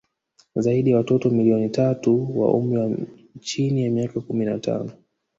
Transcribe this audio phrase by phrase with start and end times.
[0.55, 2.97] Zaidi ya watoto milioni tatu wa umri wa
[3.41, 4.91] chini ya miaka kumi na tano